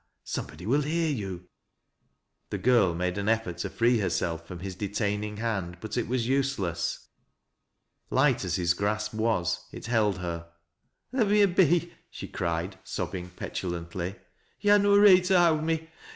Somebody 0.23 0.65
will 0.65 0.81
hear 0.81 1.11
you." 1.11 1.47
The 2.49 2.57
girl 2.57 2.95
made 2.95 3.19
an 3.19 3.29
effort 3.29 3.59
to 3.59 3.69
fjee 3.69 4.01
herself 4.01 4.47
from 4.47 4.57
his 4.57 4.73
detain 4.73 5.21
rng 5.21 5.37
hand, 5.37 5.77
but 5.79 5.95
it 5.95 6.07
was 6.07 6.27
useless. 6.27 7.07
Light 8.09 8.43
as 8.43 8.55
his 8.55 8.73
grasp 8.73 9.13
was, 9.13 9.67
it 9.71 9.85
held 9.85 10.17
her." 10.17 10.49
Let 11.13 11.27
me 11.27 11.43
a 11.43 11.47
be," 11.47 11.93
she 12.09 12.27
cried, 12.27 12.79
sobbing 12.83 13.29
petulantly. 13.35 14.15
"To 14.63 14.75
ha' 14.75 14.81
no 14.81 14.97
reet 14.97 15.25
to 15.25 15.37
howd 15.37 15.63
me. 15.63 15.87